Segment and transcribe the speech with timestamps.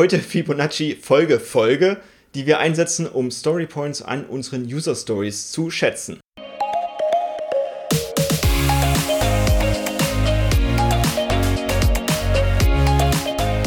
[0.00, 1.98] Heute Fibonacci Folge Folge,
[2.34, 6.18] die wir einsetzen, um Story Points an unseren User Stories zu schätzen.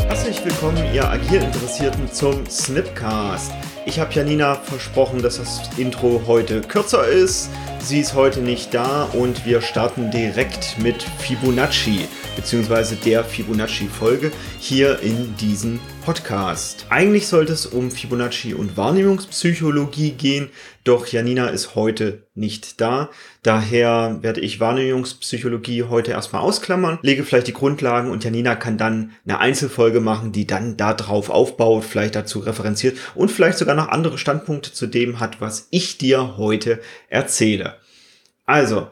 [0.08, 3.52] Herzlich willkommen, ihr Agil-Interessierten, zum Snipcast.
[3.86, 7.52] Ich habe Janina versprochen, dass das Intro heute kürzer ist.
[7.80, 15.00] Sie ist heute nicht da und wir starten direkt mit Fibonacci beziehungsweise der Fibonacci-Folge hier
[15.00, 16.86] in diesem Podcast.
[16.90, 20.50] Eigentlich sollte es um Fibonacci und Wahrnehmungspsychologie gehen,
[20.84, 23.10] doch Janina ist heute nicht da.
[23.42, 29.12] Daher werde ich Wahrnehmungspsychologie heute erstmal ausklammern, lege vielleicht die Grundlagen und Janina kann dann
[29.26, 34.18] eine Einzelfolge machen, die dann darauf aufbaut, vielleicht dazu referenziert und vielleicht sogar noch andere
[34.18, 37.76] Standpunkte zu dem hat, was ich dir heute erzähle.
[38.46, 38.88] Also,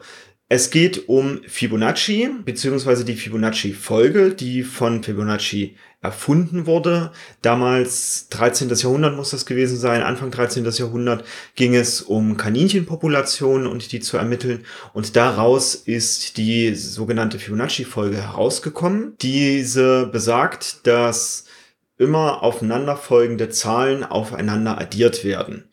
[0.54, 7.10] es geht um Fibonacci, beziehungsweise die Fibonacci-Folge, die von Fibonacci erfunden wurde.
[7.40, 8.68] Damals, 13.
[8.68, 10.62] Jahrhundert muss das gewesen sein, Anfang 13.
[10.70, 14.66] Jahrhundert ging es um Kaninchenpopulationen und die zu ermitteln.
[14.92, 19.14] Und daraus ist die sogenannte Fibonacci-Folge herausgekommen.
[19.22, 21.46] Diese besagt, dass
[21.96, 25.64] immer aufeinanderfolgende Zahlen aufeinander addiert werden.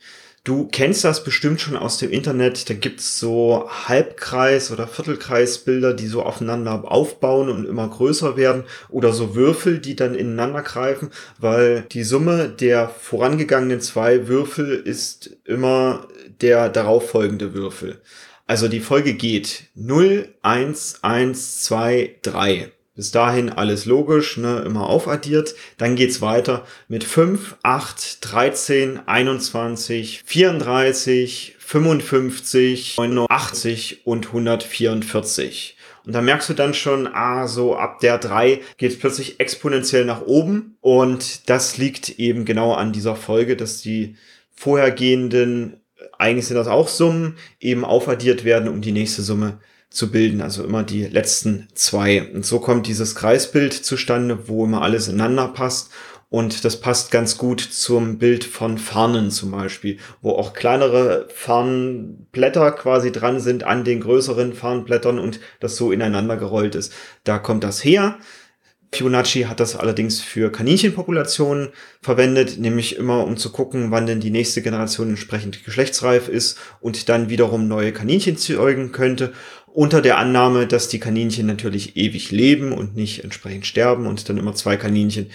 [0.43, 2.69] Du kennst das bestimmt schon aus dem Internet.
[2.69, 8.63] Da gibt's so Halbkreis- oder Viertelkreisbilder, die so aufeinander aufbauen und immer größer werden.
[8.89, 15.37] Oder so Würfel, die dann ineinander greifen, weil die Summe der vorangegangenen zwei Würfel ist
[15.43, 16.07] immer
[16.41, 18.01] der darauffolgende Würfel.
[18.47, 22.71] Also die Folge geht 0, 1, 1, 2, 3.
[22.99, 25.55] Bis dahin alles logisch, ne, immer aufaddiert.
[25.77, 35.77] Dann geht's weiter mit 5, 8, 13, 21, 34, 55, 89 und 144.
[36.05, 40.03] Und da merkst du dann schon, ah, so ab der 3 geht es plötzlich exponentiell
[40.03, 40.75] nach oben.
[40.81, 44.17] Und das liegt eben genau an dieser Folge, dass die
[44.53, 45.79] vorhergehenden,
[46.17, 49.59] eigentlich sind das auch Summen, eben aufaddiert werden, um die nächste Summe
[49.89, 52.23] zu bilden, also immer die letzten zwei.
[52.31, 55.91] Und so kommt dieses Kreisbild zustande, wo immer alles ineinander passt.
[56.31, 62.71] Und das passt ganz gut zum Bild von Farnen zum Beispiel, wo auch kleinere Farnblätter
[62.73, 66.93] quasi dran sind an den größeren Farnblättern und das so ineinander gerollt ist.
[67.23, 68.19] Da kommt das her.
[68.91, 71.69] Fibonacci hat das allerdings für Kaninchenpopulationen
[72.01, 77.07] verwendet, nämlich immer um zu gucken, wann denn die nächste Generation entsprechend geschlechtsreif ist und
[77.07, 79.31] dann wiederum neue Kaninchen zeugen könnte,
[79.73, 84.37] unter der Annahme, dass die Kaninchen natürlich ewig leben und nicht entsprechend sterben und dann
[84.37, 85.31] immer zwei Kaninchen.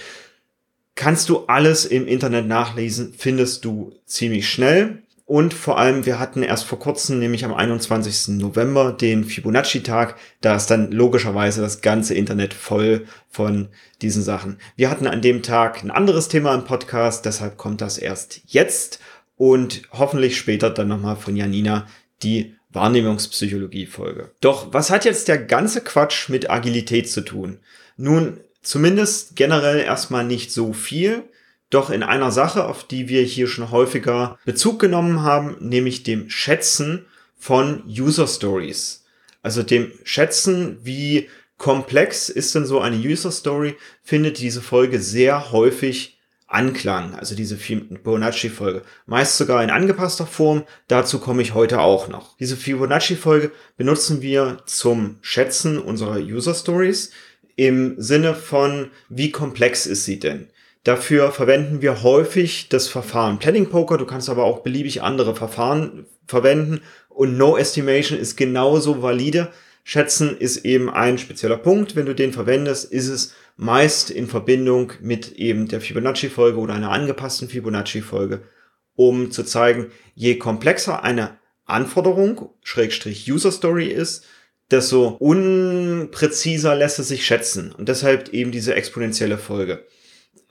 [0.95, 5.03] Kannst du alles im Internet nachlesen, findest du ziemlich schnell.
[5.27, 8.37] Und vor allem, wir hatten erst vor kurzem, nämlich am 21.
[8.37, 10.17] November, den Fibonacci-Tag.
[10.43, 13.69] Da ist dann logischerweise das ganze Internet voll von
[14.03, 14.59] diesen Sachen.
[14.77, 19.00] Wir hatten an dem Tag ein anderes Thema im Podcast, deshalb kommt das erst jetzt
[19.37, 21.87] und hoffentlich später dann nochmal von Janina
[22.23, 24.31] die Wahrnehmungspsychologie-Folge.
[24.41, 27.59] Doch was hat jetzt der ganze Quatsch mit Agilität zu tun?
[27.97, 31.23] Nun, zumindest generell erstmal nicht so viel.
[31.71, 36.31] Doch in einer Sache, auf die wir hier schon häufiger Bezug genommen haben, nämlich dem
[36.31, 37.07] Schätzen
[37.39, 39.05] von User Stories.
[39.43, 45.53] Also dem Schätzen, wie komplex ist denn so eine User Story, findet diese Folge sehr
[45.53, 46.14] häufig
[46.47, 48.82] Anklang, also diese Fibonacci-Folge.
[49.06, 52.37] Meist sogar in angepasster Form, dazu komme ich heute auch noch.
[52.37, 57.10] Diese Fibonacci-Folge benutzen wir zum Schätzen unserer User Stories
[57.56, 60.49] im Sinne von, wie komplex ist sie denn?
[60.84, 63.97] Dafür verwenden wir häufig das Verfahren Planning Poker.
[63.97, 66.82] Du kannst aber auch beliebig andere Verfahren verwenden.
[67.09, 69.50] Und No Estimation ist genauso valide.
[69.82, 71.97] Schätzen ist eben ein spezieller Punkt.
[71.97, 76.91] Wenn du den verwendest, ist es meist in Verbindung mit eben der Fibonacci-Folge oder einer
[76.91, 78.43] angepassten Fibonacci-Folge,
[78.95, 84.25] um zu zeigen, je komplexer eine Anforderung, Schrägstrich User Story ist,
[84.71, 87.73] desto unpräziser lässt es sich schätzen.
[87.73, 89.85] Und deshalb eben diese exponentielle Folge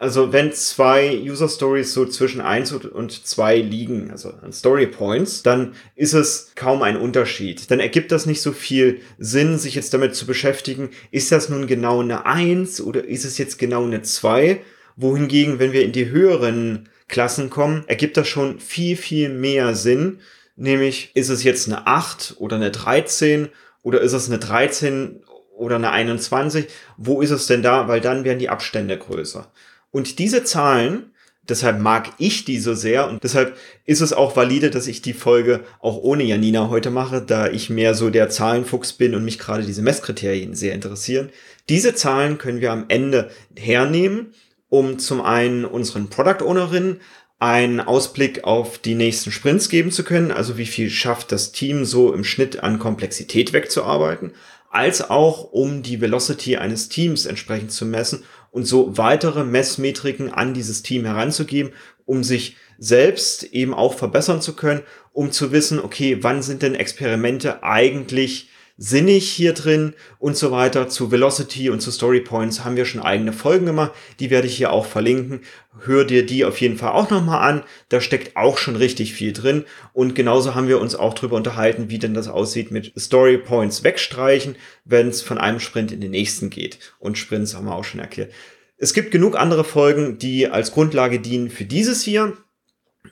[0.03, 5.75] also wenn zwei User Stories so zwischen eins und zwei liegen, also Story Points, dann
[5.95, 7.71] ist es kaum ein Unterschied.
[7.71, 11.67] Dann ergibt das nicht so viel Sinn, sich jetzt damit zu beschäftigen, ist das nun
[11.67, 14.61] genau eine eins oder ist es jetzt genau eine zwei?
[14.97, 20.19] Wohingegen, wenn wir in die höheren Klassen kommen, ergibt das schon viel, viel mehr Sinn.
[20.57, 23.47] Nämlich, ist es jetzt eine 8 oder eine 13
[23.83, 25.23] oder ist es eine 13
[25.55, 26.67] oder eine 21?
[26.97, 27.87] Wo ist es denn da?
[27.87, 29.49] Weil dann werden die Abstände größer.
[29.93, 31.13] Und diese Zahlen,
[31.47, 33.55] deshalb mag ich die so sehr und deshalb
[33.85, 37.69] ist es auch valide, dass ich die Folge auch ohne Janina heute mache, da ich
[37.69, 41.29] mehr so der Zahlenfuchs bin und mich gerade diese Messkriterien sehr interessieren.
[41.69, 44.33] Diese Zahlen können wir am Ende hernehmen
[44.73, 46.99] um zum einen unseren Product Ownerinnen
[47.37, 51.85] einen Ausblick auf die nächsten Sprints geben zu können, also wie viel schafft das Team
[51.85, 54.31] so im Schnitt an Komplexität wegzuarbeiten,
[54.71, 58.23] als auch um die Velocity eines Teams entsprechend zu messen
[58.53, 61.73] und so weitere Messmetriken an dieses Team heranzugeben,
[62.05, 66.75] um sich selbst eben auch verbessern zu können, um zu wissen, okay, wann sind denn
[66.75, 70.89] Experimente eigentlich sinnig hier drin und so weiter.
[70.89, 73.91] Zu Velocity und zu Story Points haben wir schon eigene Folgen gemacht.
[74.19, 75.41] Die werde ich hier auch verlinken.
[75.85, 77.63] Hör dir die auf jeden Fall auch nochmal an.
[77.89, 79.65] Da steckt auch schon richtig viel drin.
[79.93, 83.83] Und genauso haben wir uns auch drüber unterhalten, wie denn das aussieht mit Story Points
[83.83, 84.55] wegstreichen,
[84.85, 86.79] wenn es von einem Sprint in den nächsten geht.
[86.99, 88.31] Und Sprints haben wir auch schon erklärt.
[88.77, 92.35] Es gibt genug andere Folgen, die als Grundlage dienen für dieses hier.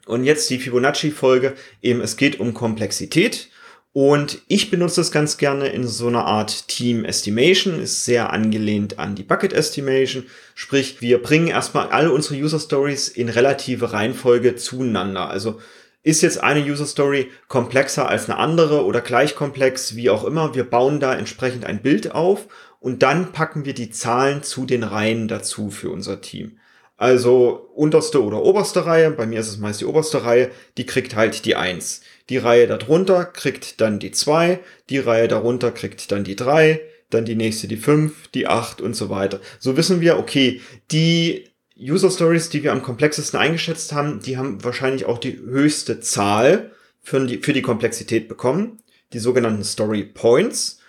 [0.08, 1.54] Und jetzt die Fibonacci-Folge.
[1.82, 3.51] Eben, es geht um Komplexität.
[3.94, 9.00] Und ich benutze das ganz gerne in so einer Art Team Estimation, ist sehr angelehnt
[9.00, 10.26] an die Bucket Estimation.
[10.56, 15.30] Sprich, wir bringen erstmal alle unsere User Stories in relative Reihenfolge zueinander.
[15.30, 15.60] Also
[16.04, 20.56] ist jetzt eine User Story komplexer als eine andere oder gleich komplex, wie auch immer.
[20.56, 22.48] Wir bauen da entsprechend ein Bild auf
[22.80, 26.58] und dann packen wir die Zahlen zu den Reihen dazu für unser Team.
[26.98, 31.16] Also unterste oder oberste Reihe, bei mir ist es meist die oberste Reihe, die kriegt
[31.16, 32.02] halt die eins.
[32.30, 34.60] Die Reihe darunter kriegt dann die 2,
[34.90, 38.96] die Reihe darunter kriegt dann die 3, dann die nächste die 5, die 8 und
[38.96, 39.40] so weiter.
[39.60, 44.64] So wissen wir, okay, die User Stories, die wir am komplexesten eingeschätzt haben, die haben
[44.64, 46.72] wahrscheinlich auch die höchste Zahl
[47.02, 48.78] für die, für die Komplexität bekommen,
[49.14, 50.80] die sogenannten Story Points,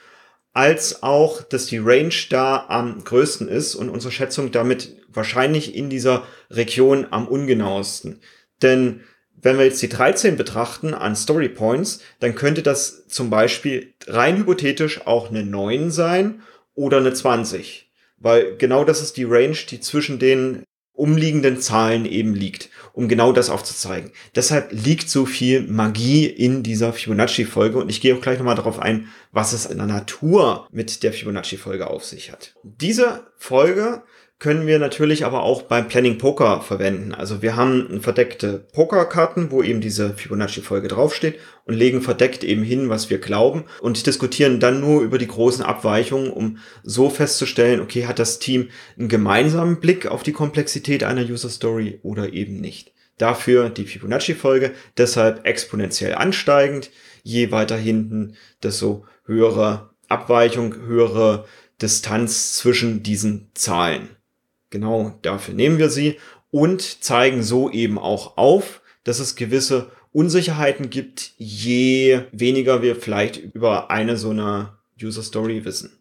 [0.53, 5.89] als auch, dass die Range da am größten ist und unsere Schätzung damit wahrscheinlich in
[5.89, 8.21] dieser Region am ungenauesten.
[8.61, 9.01] Denn
[9.43, 14.39] wenn wir jetzt die 13 betrachten an Story Points, dann könnte das zum Beispiel rein
[14.39, 16.43] hypothetisch auch eine 9 sein
[16.75, 17.91] oder eine 20.
[18.17, 20.63] Weil genau das ist die Range, die zwischen den
[20.95, 24.13] umliegenden Zahlen eben liegt, um genau das aufzuzeigen.
[24.37, 28.79] Deshalb liegt so viel Magie in dieser Fibonacci-Folge und ich gehe auch gleich nochmal darauf
[28.79, 32.55] ein, was es in der Natur mit der Fibonacci-Folge auf sich hat.
[32.63, 34.03] Diese Folge
[34.43, 37.15] können wir natürlich aber auch beim Planning Poker verwenden.
[37.15, 42.89] Also wir haben verdeckte Pokerkarten, wo eben diese Fibonacci-Folge draufsteht und legen verdeckt eben hin,
[42.89, 48.07] was wir glauben und diskutieren dann nur über die großen Abweichungen, um so festzustellen, okay,
[48.07, 52.93] hat das Team einen gemeinsamen Blick auf die Komplexität einer User Story oder eben nicht.
[53.19, 56.91] Dafür die Fibonacci-Folge, deshalb exponentiell ansteigend,
[57.23, 61.45] je weiter hinten, desto höhere Abweichung, höhere
[61.81, 64.17] Distanz zwischen diesen Zahlen.
[64.73, 66.17] Genau dafür nehmen wir sie
[66.51, 73.37] und zeigen so eben auch auf, dass es gewisse Unsicherheiten gibt, je weniger wir vielleicht
[73.37, 75.99] über eine so eine User Story wissen.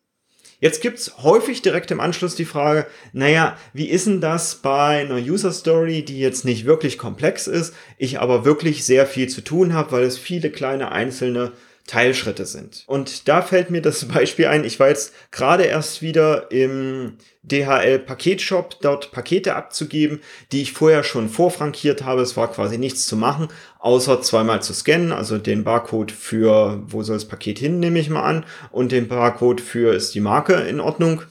[0.62, 5.18] Jetzt gibt's häufig direkt im Anschluss die Frage, naja, wie ist denn das bei einer
[5.18, 9.74] User Story, die jetzt nicht wirklich komplex ist, ich aber wirklich sehr viel zu tun
[9.74, 11.52] habe, weil es viele kleine einzelne
[11.88, 12.84] Teilschritte sind.
[12.88, 18.00] Und da fällt mir das Beispiel ein, ich war jetzt gerade erst wieder im DHL
[18.00, 22.22] Paketshop, dort Pakete abzugeben, die ich vorher schon vorfrankiert habe.
[22.22, 23.48] Es war quasi nichts zu machen,
[23.80, 28.10] außer zweimal zu scannen, also den Barcode für, wo soll das Paket hin, nehme ich
[28.10, 31.24] mal an, und den Barcode für, ist die Marke in Ordnung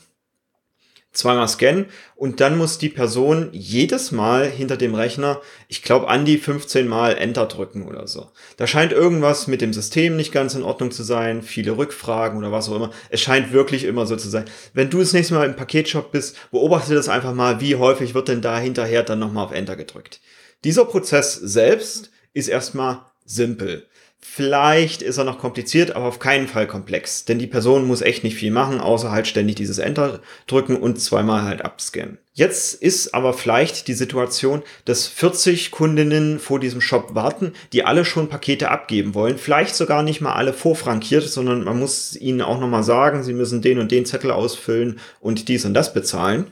[1.12, 6.24] zweimal scannen und dann muss die Person jedes Mal hinter dem Rechner, ich glaube, an
[6.24, 8.30] die 15 Mal Enter drücken oder so.
[8.56, 12.52] Da scheint irgendwas mit dem System nicht ganz in Ordnung zu sein, viele Rückfragen oder
[12.52, 12.90] was auch immer.
[13.08, 14.44] Es scheint wirklich immer so zu sein.
[14.72, 18.28] Wenn du das nächste Mal im Paketshop bist, beobachte das einfach mal, wie häufig wird
[18.28, 20.20] denn da hinterher dann nochmal auf Enter gedrückt.
[20.62, 23.86] Dieser Prozess selbst ist erstmal simpel.
[24.22, 27.24] Vielleicht ist er noch kompliziert, aber auf keinen Fall komplex.
[27.24, 31.00] Denn die Person muss echt nicht viel machen, außer halt ständig dieses Enter drücken und
[31.00, 32.18] zweimal halt abscannen.
[32.34, 38.04] Jetzt ist aber vielleicht die Situation, dass 40 Kundinnen vor diesem Shop warten, die alle
[38.04, 39.38] schon Pakete abgeben wollen.
[39.38, 43.62] Vielleicht sogar nicht mal alle vorfrankiert, sondern man muss ihnen auch nochmal sagen, sie müssen
[43.62, 46.48] den und den Zettel ausfüllen und dies und das bezahlen.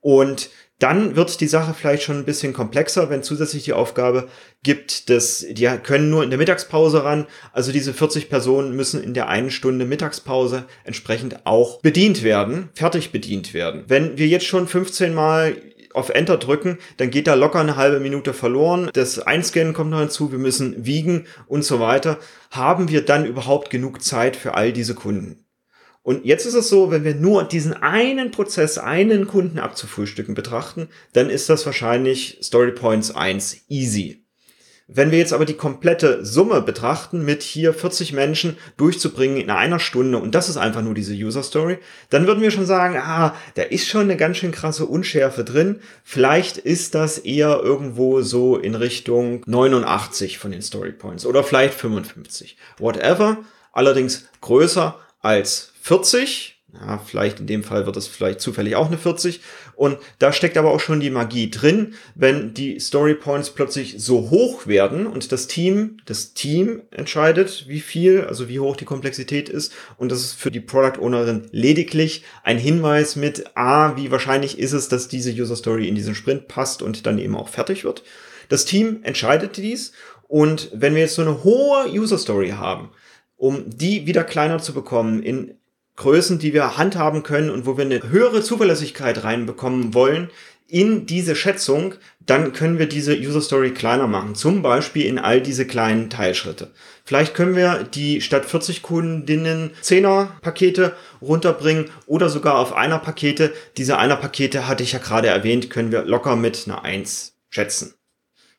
[0.00, 0.48] Und
[0.80, 4.28] dann wird die Sache vielleicht schon ein bisschen komplexer, wenn zusätzlich die Aufgabe
[4.62, 7.26] gibt, dass die können nur in der Mittagspause ran.
[7.52, 13.12] Also diese 40 Personen müssen in der einen Stunde Mittagspause entsprechend auch bedient werden, fertig
[13.12, 13.84] bedient werden.
[13.88, 15.56] Wenn wir jetzt schon 15 Mal
[15.92, 18.90] auf Enter drücken, dann geht da locker eine halbe Minute verloren.
[18.92, 22.18] Das Einscannen kommt noch hinzu, wir müssen wiegen und so weiter.
[22.50, 25.39] Haben wir dann überhaupt genug Zeit für all diese Kunden?
[26.02, 30.88] Und jetzt ist es so, wenn wir nur diesen einen Prozess, einen Kunden abzufrühstücken betrachten,
[31.12, 34.24] dann ist das wahrscheinlich Story Points 1 easy.
[34.92, 39.78] Wenn wir jetzt aber die komplette Summe betrachten, mit hier 40 Menschen durchzubringen in einer
[39.78, 41.78] Stunde, und das ist einfach nur diese User Story,
[42.08, 45.78] dann würden wir schon sagen, ah, da ist schon eine ganz schön krasse Unschärfe drin.
[46.02, 51.74] Vielleicht ist das eher irgendwo so in Richtung 89 von den Story Points oder vielleicht
[51.74, 52.56] 55.
[52.78, 53.38] Whatever.
[53.72, 58.98] Allerdings größer als 40 ja, vielleicht in dem Fall wird es vielleicht zufällig auch eine
[58.98, 59.40] 40.
[59.74, 64.30] Und da steckt aber auch schon die Magie drin, wenn die Story Points plötzlich so
[64.30, 69.48] hoch werden und das Team, das Team entscheidet, wie viel, also wie hoch die Komplexität
[69.48, 69.72] ist.
[69.96, 74.72] Und das ist für die Product Ownerin lediglich ein Hinweis mit, ah, wie wahrscheinlich ist
[74.72, 78.04] es, dass diese User Story in diesen Sprint passt und dann eben auch fertig wird.
[78.48, 79.92] Das Team entscheidet dies.
[80.28, 82.90] Und wenn wir jetzt so eine hohe User Story haben,
[83.36, 85.54] um die wieder kleiner zu bekommen in
[86.00, 90.30] Größen, die wir handhaben können und wo wir eine höhere Zuverlässigkeit reinbekommen wollen
[90.66, 94.34] in diese Schätzung, dann können wir diese User Story kleiner machen.
[94.34, 96.70] Zum Beispiel in all diese kleinen Teilschritte.
[97.04, 103.52] Vielleicht können wir die statt 40 Kundinnen 10er Pakete runterbringen oder sogar auf einer Pakete.
[103.76, 107.92] Diese einer Pakete hatte ich ja gerade erwähnt, können wir locker mit einer 1 schätzen.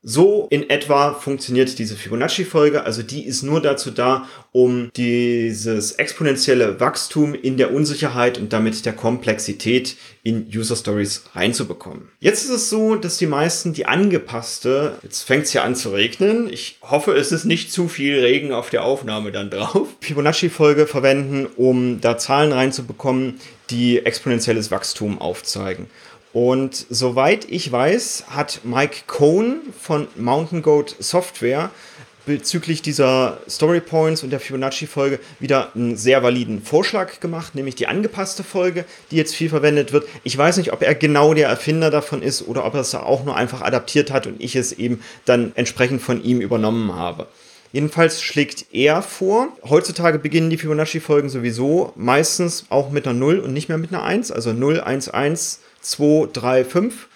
[0.04, 2.84] So in etwa funktioniert diese Fibonacci-Folge.
[2.86, 8.86] Also die ist nur dazu da, um dieses exponentielle Wachstum in der Unsicherheit und damit
[8.86, 12.10] der Komplexität in User Stories reinzubekommen.
[12.20, 15.90] Jetzt ist es so, dass die meisten die angepasste, jetzt fängt es ja an zu
[15.90, 16.52] regnen.
[16.52, 19.88] Ich hoffe, es ist nicht zu viel Regen auf der Aufnahme dann drauf.
[20.02, 23.40] Fibonacci-Folge verwenden, um da Zahlen reinzubekommen,
[23.70, 25.88] die exponentielles Wachstum aufzeigen.
[26.34, 31.72] Und soweit ich weiß, hat Mike Cohn von Mountain Goat Software
[32.26, 37.88] bezüglich dieser Story Points und der Fibonacci-Folge wieder einen sehr validen Vorschlag gemacht, nämlich die
[37.88, 40.08] angepasste Folge, die jetzt viel verwendet wird.
[40.24, 43.26] Ich weiß nicht, ob er genau der Erfinder davon ist oder ob er es auch
[43.26, 47.28] nur einfach adaptiert hat und ich es eben dann entsprechend von ihm übernommen habe.
[47.74, 53.54] Jedenfalls schlägt er vor, heutzutage beginnen die Fibonacci-Folgen sowieso meistens auch mit einer 0 und
[53.54, 57.08] nicht mehr mit einer 1, also 0, 1, 1, 2, 3, 5.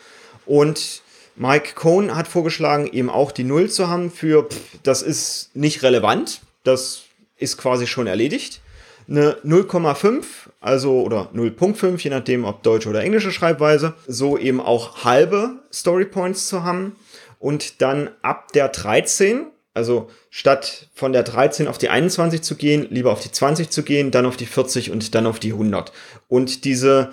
[0.45, 1.01] Und
[1.35, 5.83] Mike Cohn hat vorgeschlagen, eben auch die 0 zu haben für, pff, das ist nicht
[5.83, 7.03] relevant, das
[7.37, 8.61] ist quasi schon erledigt.
[9.07, 10.23] Eine 0,5,
[10.61, 16.05] also oder 0.5, je nachdem ob deutsche oder englische Schreibweise, so eben auch halbe Story
[16.05, 16.95] Points zu haben.
[17.37, 22.87] Und dann ab der 13, also statt von der 13 auf die 21 zu gehen,
[22.89, 25.91] lieber auf die 20 zu gehen, dann auf die 40 und dann auf die 100.
[26.27, 27.11] Und diese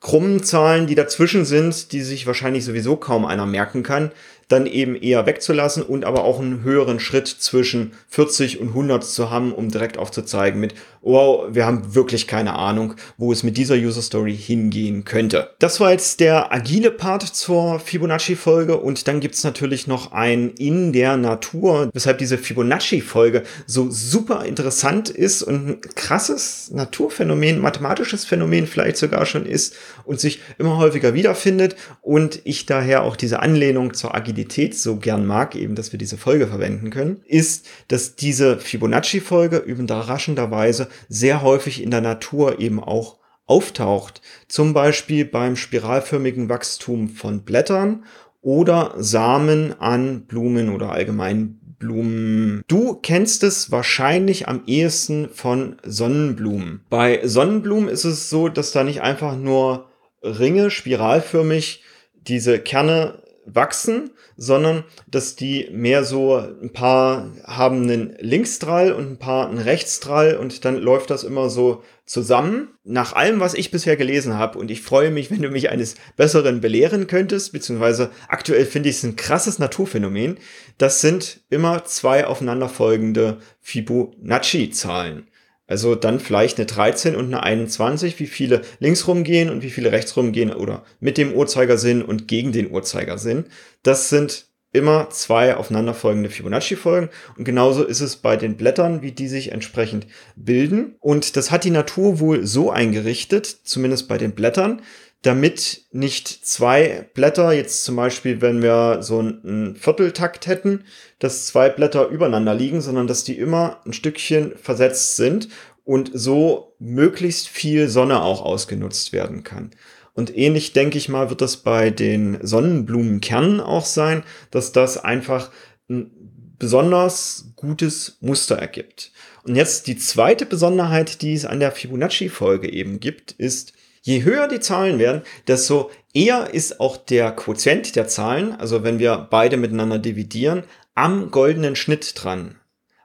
[0.00, 4.12] krummen Zahlen, die dazwischen sind, die sich wahrscheinlich sowieso kaum einer merken kann,
[4.48, 9.30] dann eben eher wegzulassen und aber auch einen höheren Schritt zwischen 40 und 100 zu
[9.30, 13.74] haben, um direkt aufzuzeigen mit, wow, wir haben wirklich keine Ahnung, wo es mit dieser
[13.74, 15.50] User Story hingehen könnte.
[15.58, 20.92] Das war jetzt der agile Part zur Fibonacci-Folge und dann gibt's natürlich noch ein in
[20.92, 28.66] der Natur, weshalb diese Fibonacci-Folge so super interessant ist und ein krasses Naturphänomen, mathematisches Phänomen
[28.66, 33.92] vielleicht sogar schon ist und sich immer häufiger wiederfindet und ich daher auch diese Anlehnung
[33.92, 38.14] zur Agilität Agilität so gern mag, eben, dass wir diese Folge verwenden können, ist, dass
[38.14, 44.22] diese Fibonacci-Folge überraschenderweise sehr häufig in der Natur eben auch auftaucht.
[44.46, 48.04] Zum Beispiel beim spiralförmigen Wachstum von Blättern
[48.40, 52.62] oder Samen an Blumen oder allgemein Blumen.
[52.68, 56.84] Du kennst es wahrscheinlich am ehesten von Sonnenblumen.
[56.90, 59.86] Bei Sonnenblumen ist es so, dass da nicht einfach nur
[60.22, 61.82] Ringe spiralförmig
[62.14, 63.22] diese Kerne
[63.54, 69.58] wachsen, sondern dass die mehr so ein paar haben einen Linksdrall und ein paar einen
[69.58, 72.68] Rechtsdrall und dann läuft das immer so zusammen.
[72.84, 75.96] Nach allem, was ich bisher gelesen habe und ich freue mich, wenn du mich eines
[76.16, 80.38] Besseren belehren könntest, beziehungsweise aktuell finde ich es ein krasses Naturphänomen.
[80.78, 85.28] Das sind immer zwei aufeinanderfolgende Fibonacci-Zahlen.
[85.68, 89.92] Also dann vielleicht eine 13 und eine 21, wie viele links rumgehen und wie viele
[89.92, 93.44] rechts rumgehen oder mit dem Uhrzeigersinn und gegen den Uhrzeigersinn.
[93.82, 97.10] Das sind immer zwei aufeinanderfolgende Fibonacci-Folgen.
[97.36, 100.06] Und genauso ist es bei den Blättern, wie die sich entsprechend
[100.36, 100.96] bilden.
[101.00, 104.82] Und das hat die Natur wohl so eingerichtet, zumindest bei den Blättern,
[105.22, 110.84] damit nicht zwei Blätter, jetzt zum Beispiel, wenn wir so einen Vierteltakt hätten,
[111.18, 115.48] dass zwei Blätter übereinander liegen, sondern dass die immer ein Stückchen versetzt sind
[115.84, 119.70] und so möglichst viel Sonne auch ausgenutzt werden kann.
[120.14, 125.50] Und ähnlich denke ich mal, wird das bei den Sonnenblumenkernen auch sein, dass das einfach
[125.88, 126.10] ein
[126.58, 129.12] besonders gutes Muster ergibt.
[129.44, 133.72] Und jetzt die zweite Besonderheit, die es an der Fibonacci-Folge eben gibt, ist,
[134.08, 138.98] Je höher die Zahlen werden, desto eher ist auch der Quotient der Zahlen, also wenn
[138.98, 140.62] wir beide miteinander dividieren,
[140.94, 142.54] am goldenen Schnitt dran.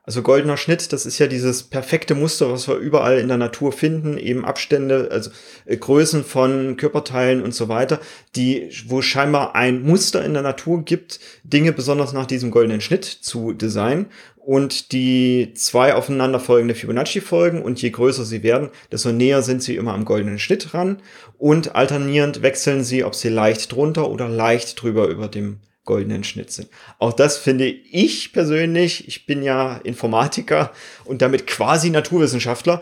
[0.06, 3.74] Also goldener Schnitt, das ist ja dieses perfekte Muster, was wir überall in der Natur
[3.74, 5.32] finden, eben Abstände, also
[5.66, 8.00] äh, Größen von Körperteilen und so weiter,
[8.36, 13.06] die, wo scheinbar ein Muster in der Natur gibt, Dinge besonders nach diesem goldenen Schnitt
[13.06, 14.08] zu designen
[14.46, 19.94] und die zwei aufeinanderfolgende Fibonacci-Folgen und je größer sie werden, desto näher sind sie immer
[19.94, 21.02] am goldenen Schnitt ran
[21.38, 26.52] und alternierend wechseln sie, ob sie leicht drunter oder leicht drüber über dem goldenen Schnitt
[26.52, 26.70] sind.
[27.00, 30.72] Auch das finde ich persönlich, ich bin ja Informatiker
[31.06, 32.82] und damit quasi Naturwissenschaftler,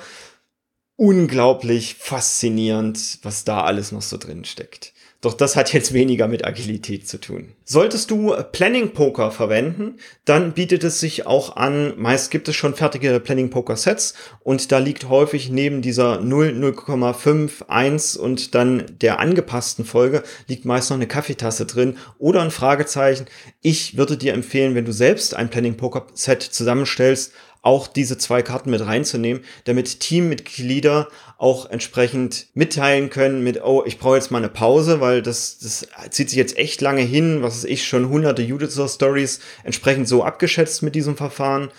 [0.95, 4.93] unglaublich faszinierend, was da alles noch so drin steckt.
[5.21, 7.53] Doch das hat jetzt weniger mit Agilität zu tun.
[7.63, 12.73] Solltest du Planning Poker verwenden, dann bietet es sich auch an, meist gibt es schon
[12.73, 18.83] fertige Planning Poker Sets und da liegt häufig neben dieser 0, 0,5, 1 und dann
[18.99, 23.27] der angepassten Folge liegt meist noch eine Kaffeetasse drin oder ein Fragezeichen.
[23.61, 28.41] Ich würde dir empfehlen, wenn du selbst ein Planning Poker Set zusammenstellst, auch diese zwei
[28.41, 34.39] Karten mit reinzunehmen, damit Teammitglieder auch entsprechend mitteilen können mit, oh, ich brauche jetzt mal
[34.39, 38.41] eine Pause, weil das, das zieht sich jetzt echt lange hin, was ich, schon hunderte
[38.43, 41.69] User-Stories entsprechend so abgeschätzt mit diesem Verfahren.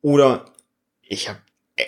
[0.00, 0.46] Oder
[1.02, 1.38] ich habe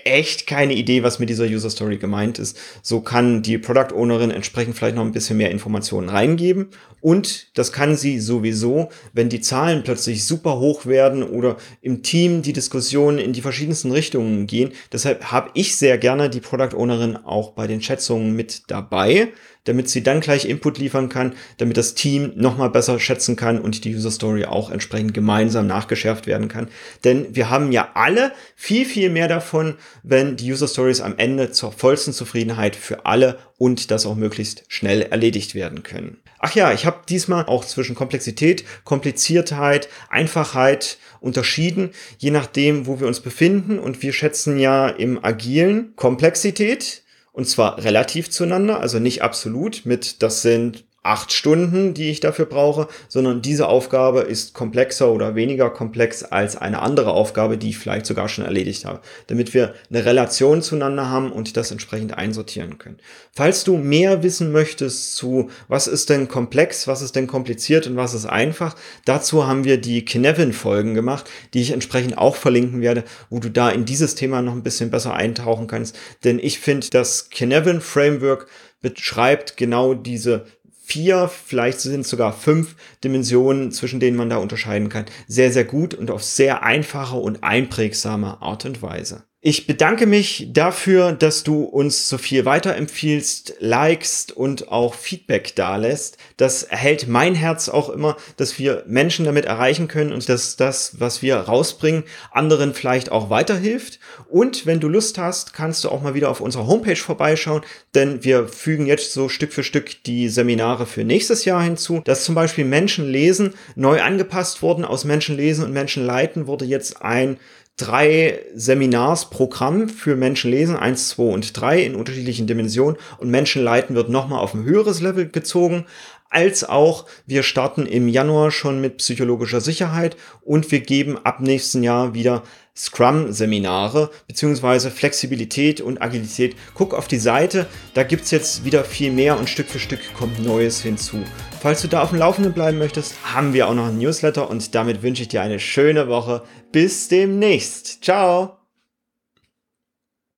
[0.05, 2.59] echt keine Idee, was mit dieser User Story gemeint ist.
[2.83, 6.69] So kann die Product Ownerin entsprechend vielleicht noch ein bisschen mehr Informationen reingeben.
[7.01, 12.43] Und das kann sie sowieso, wenn die Zahlen plötzlich super hoch werden oder im Team
[12.43, 14.73] die Diskussionen in die verschiedensten Richtungen gehen.
[14.93, 19.33] Deshalb habe ich sehr gerne die Product Ownerin auch bei den Schätzungen mit dabei
[19.65, 23.85] damit sie dann gleich Input liefern kann, damit das Team nochmal besser schätzen kann und
[23.85, 26.69] die User Story auch entsprechend gemeinsam nachgeschärft werden kann.
[27.03, 31.51] Denn wir haben ja alle viel, viel mehr davon, wenn die User Stories am Ende
[31.51, 36.19] zur vollsten Zufriedenheit für alle und das auch möglichst schnell erledigt werden können.
[36.39, 43.07] Ach ja, ich habe diesmal auch zwischen Komplexität, Kompliziertheit, Einfachheit unterschieden, je nachdem, wo wir
[43.07, 43.79] uns befinden.
[43.79, 47.04] Und wir schätzen ja im Agilen Komplexität,
[47.35, 52.47] und zwar relativ zueinander, also nicht absolut mit, das sind acht Stunden, die ich dafür
[52.47, 57.79] brauche, sondern diese Aufgabe ist komplexer oder weniger komplex als eine andere Aufgabe, die ich
[57.79, 62.79] vielleicht sogar schon erledigt habe, damit wir eine Relation zueinander haben und das entsprechend einsortieren
[62.79, 62.99] können.
[63.33, 67.97] Falls du mehr wissen möchtest zu, was ist denn komplex, was ist denn kompliziert und
[67.97, 73.05] was ist einfach, dazu haben wir die Knevin-Folgen gemacht, die ich entsprechend auch verlinken werde,
[73.29, 76.89] wo du da in dieses Thema noch ein bisschen besser eintauchen kannst, denn ich finde,
[76.89, 78.47] das Knevin-Framework
[78.81, 80.47] beschreibt genau diese
[80.85, 85.07] vier, vielleicht sind es sogar fünf Dimensionen, zwischen denen man da unterscheiden kann.
[85.27, 89.25] Sehr, sehr gut und auf sehr einfache und einprägsame Art und Weise.
[89.47, 96.17] Ich bedanke mich dafür, dass du uns so viel weiterempfiehlst, likest und auch Feedback dalässt.
[96.39, 100.99] Das erhält mein Herz auch immer, dass wir Menschen damit erreichen können und dass das,
[100.99, 103.99] was wir rausbringen, anderen vielleicht auch weiterhilft.
[104.31, 108.25] Und wenn du Lust hast, kannst du auch mal wieder auf unserer Homepage vorbeischauen, denn
[108.25, 112.01] wir fügen jetzt so Stück für Stück die Seminare für nächstes Jahr hinzu.
[112.07, 114.87] Dass zum Beispiel Menschen lesen neu angepasst wurden.
[114.87, 117.37] Aus Menschen lesen und Menschen leiten wurde jetzt ein
[117.77, 122.97] drei Seminarsprogramm für Menschen lesen, eins, zwei und drei in unterschiedlichen Dimensionen.
[123.19, 125.87] Und Menschen leiten wird nochmal auf ein höheres Level gezogen,
[126.35, 131.83] als auch wir starten im Januar schon mit psychologischer Sicherheit und wir geben ab nächsten
[131.83, 132.43] Jahr wieder
[132.77, 136.57] Scrum-Seminare beziehungsweise Flexibilität und Agilität.
[136.75, 140.45] Guck auf die Seite, da gibt's jetzt wieder viel mehr und Stück für Stück kommt
[140.45, 141.23] Neues hinzu.
[141.61, 144.75] Falls du da auf dem Laufenden bleiben möchtest, haben wir auch noch ein Newsletter und
[144.75, 146.43] damit wünsche ich dir eine schöne Woche.
[146.73, 148.03] Bis demnächst.
[148.03, 148.64] Ciao!